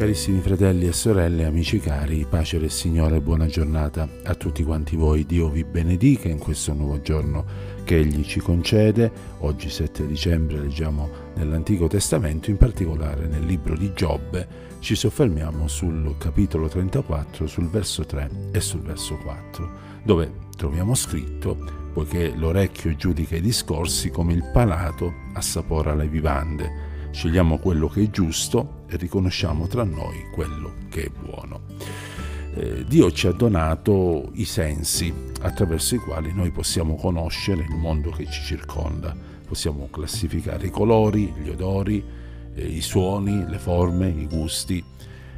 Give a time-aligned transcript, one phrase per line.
[0.00, 4.96] Carissimi fratelli e sorelle, amici cari, pace del Signore e buona giornata a tutti quanti
[4.96, 5.26] voi.
[5.26, 7.44] Dio vi benedica in questo nuovo giorno
[7.84, 9.12] che Egli ci concede.
[9.40, 16.14] Oggi 7 dicembre leggiamo nell'Antico Testamento, in particolare nel libro di Giobbe, ci soffermiamo sul
[16.16, 19.70] capitolo 34, sul verso 3 e sul verso 4,
[20.02, 21.58] dove troviamo scritto,
[21.92, 28.10] poiché l'orecchio giudica i discorsi come il palato assapora le vivande Scegliamo quello che è
[28.10, 31.62] giusto e riconosciamo tra noi quello che è buono.
[32.54, 38.10] Eh, Dio ci ha donato i sensi attraverso i quali noi possiamo conoscere il mondo
[38.10, 39.14] che ci circonda,
[39.46, 42.02] possiamo classificare i colori, gli odori,
[42.54, 44.82] eh, i suoni, le forme, i gusti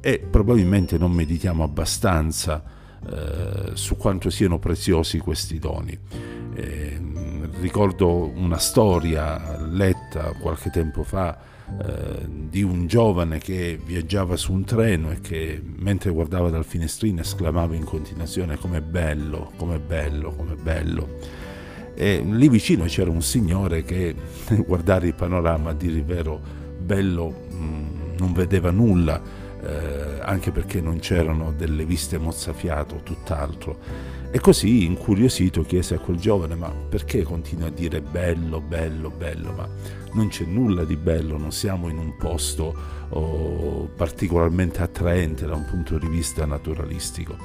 [0.00, 2.62] e probabilmente non meditiamo abbastanza
[3.06, 5.98] eh, su quanto siano preziosi questi doni.
[6.54, 7.00] Eh,
[7.60, 14.64] ricordo una storia letta qualche tempo fa eh, di un giovane che viaggiava su un
[14.64, 20.54] treno e che mentre guardava dal finestrino esclamava in continuazione com'è bello, com'è bello, com'è
[20.54, 21.08] bello.
[21.94, 24.14] E lì vicino c'era un signore che
[24.66, 26.40] guardare il panorama, a dire il vero,
[26.78, 29.20] bello, mh, mm, non vedeva nulla,
[29.62, 33.78] eh, anche perché non c'erano delle viste mozzafiato, tutt'altro.
[34.34, 39.52] E così, incuriosito, chiese a quel giovane, ma perché continua a dire bello, bello, bello?
[39.52, 39.68] Ma
[40.14, 42.74] non c'è nulla di bello, non siamo in un posto
[43.10, 47.36] oh, particolarmente attraente da un punto di vista naturalistico.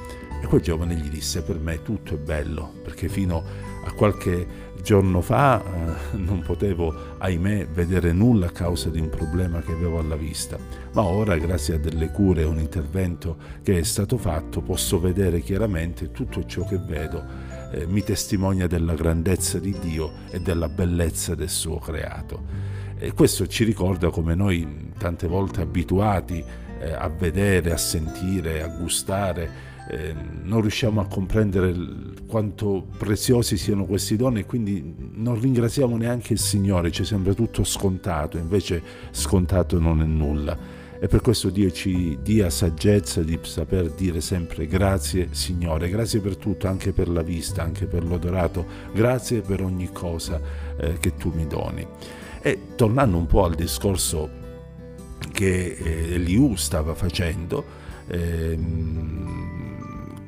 [0.42, 3.44] E quel giovane gli disse, per me tutto è bello, perché fino
[3.84, 9.60] a qualche giorno fa eh, non potevo, ahimè, vedere nulla a causa di un problema
[9.60, 10.58] che avevo alla vista,
[10.92, 15.40] ma ora, grazie a delle cure e un intervento che è stato fatto, posso vedere
[15.40, 21.34] chiaramente tutto ciò che vedo eh, mi testimonia della grandezza di Dio e della bellezza
[21.34, 22.68] del suo creato.
[22.98, 26.44] E questo ci ricorda come noi tante volte abituati
[26.80, 31.74] eh, a vedere, a sentire, a gustare, eh, non riusciamo a comprendere
[32.28, 37.64] quanto preziosi siano questi doni e quindi non ringraziamo neanche il Signore, ci sembra tutto
[37.64, 40.78] scontato, invece scontato non è nulla.
[41.02, 46.36] E per questo Dio ci dia saggezza di saper dire sempre grazie Signore, grazie per
[46.36, 50.40] tutto, anche per la vista, anche per l'odorato, grazie per ogni cosa
[50.76, 51.84] eh, che tu mi doni.
[52.42, 54.28] E tornando un po' al discorso
[55.32, 57.64] che eh, Eliù stava facendo,
[58.08, 59.49] ehm,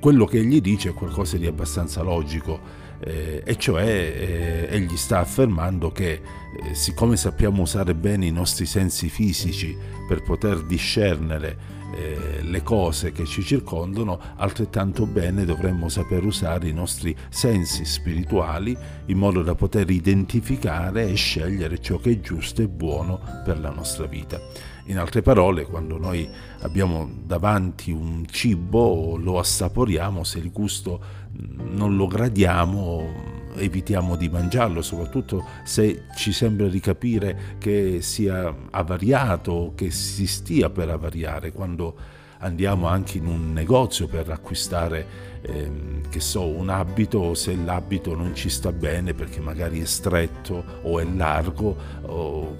[0.02, 2.58] quello che egli dice è qualcosa di abbastanza logico
[2.98, 8.66] eh, e cioè eh, egli sta affermando che eh, siccome sappiamo usare bene i nostri
[8.66, 11.56] sensi fisici per poter discernere
[11.94, 18.76] eh, le cose che ci circondano, altrettanto bene dovremmo saper usare i nostri sensi spirituali
[19.06, 23.70] in modo da poter identificare e scegliere ciò che è giusto e buono per la
[23.70, 24.40] nostra vita.
[24.86, 26.28] In altre parole, quando noi
[26.60, 31.00] abbiamo davanti un cibo, lo assaporiamo, se il gusto
[31.32, 39.72] non lo gradiamo, evitiamo di mangiarlo, soprattutto se ci sembra di capire che sia avariato,
[39.76, 41.94] che si stia per avariare, quando
[42.38, 45.06] andiamo anche in un negozio per acquistare,
[45.42, 50.64] ehm, che so, un abito, se l'abito non ci sta bene perché magari è stretto
[50.82, 52.56] o è largo, o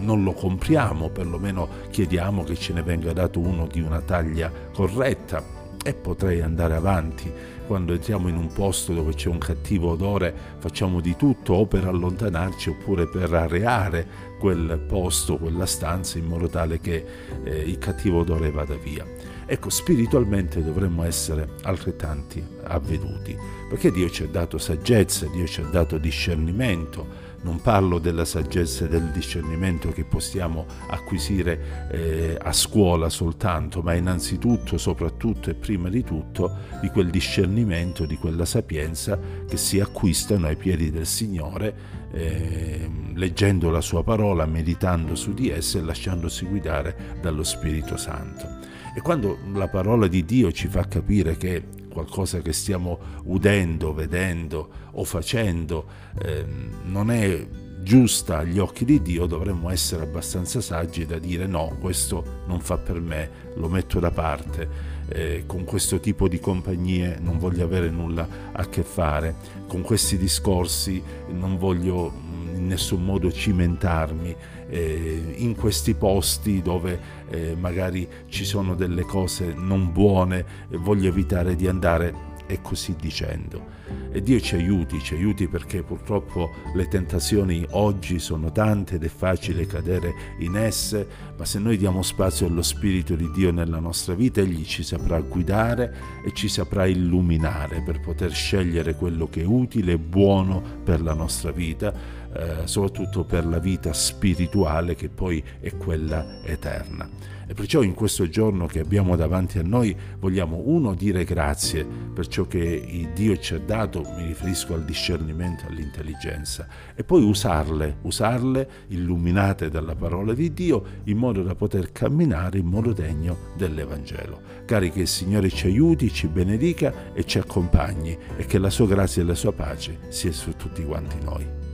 [0.00, 5.56] non lo compriamo, perlomeno chiediamo che ce ne venga dato uno di una taglia corretta
[5.82, 7.32] e potrei andare avanti.
[7.66, 11.86] Quando entriamo in un posto dove c'è un cattivo odore facciamo di tutto o per
[11.86, 14.06] allontanarci oppure per areare
[14.38, 17.04] quel posto, quella stanza in modo tale che
[17.44, 19.04] eh, il cattivo odore vada via.
[19.44, 23.36] Ecco, spiritualmente dovremmo essere altrettanti avveduti,
[23.68, 27.06] perché Dio ci ha dato saggezza, Dio ci ha dato discernimento,
[27.42, 33.94] non parlo della saggezza e del discernimento che possiamo acquisire eh, a scuola soltanto, ma
[33.94, 40.46] innanzitutto, soprattutto e prima di tutto di quel discernimento, di quella sapienza che si acquistano
[40.46, 41.74] ai piedi del Signore,
[42.12, 48.66] eh, leggendo la sua parola, meditando su di essa e lasciandosi guidare dallo Spirito Santo.
[48.94, 54.68] E quando la parola di Dio ci fa capire che qualcosa che stiamo udendo, vedendo
[54.92, 55.86] o facendo
[56.22, 56.44] eh,
[56.84, 57.46] non è
[57.82, 62.76] giusta agli occhi di Dio, dovremmo essere abbastanza saggi da dire no, questo non fa
[62.76, 64.68] per me, lo metto da parte,
[65.08, 69.34] eh, con questo tipo di compagnie non voglio avere nulla a che fare,
[69.66, 72.12] con questi discorsi non voglio
[72.58, 74.36] in nessun modo cimentarmi
[74.68, 77.00] eh, in questi posti dove
[77.30, 83.76] eh, magari ci sono delle cose non buone, voglio evitare di andare e così dicendo.
[84.10, 89.08] E Dio ci aiuti, ci aiuti perché purtroppo le tentazioni oggi sono tante ed è
[89.08, 91.06] facile cadere in esse,
[91.36, 95.20] ma se noi diamo spazio allo Spirito di Dio nella nostra vita, Egli ci saprà
[95.20, 101.02] guidare e ci saprà illuminare per poter scegliere quello che è utile e buono per
[101.02, 101.92] la nostra vita,
[102.34, 107.08] eh, soprattutto per la vita spirituale che poi è quella eterna.
[107.50, 112.26] E perciò in questo giorno che abbiamo davanti a noi vogliamo uno dire grazie per
[112.26, 118.68] ciò che Dio ci ha dato, mi riferisco al discernimento, all'intelligenza, e poi usarle, usarle
[118.88, 124.42] illuminate dalla parola di Dio in modo da poter camminare in modo degno dell'Evangelo.
[124.66, 128.86] Cari che il Signore ci aiuti, ci benedica e ci accompagni e che la sua
[128.86, 131.67] grazia e la sua pace sia su tutti quanti noi.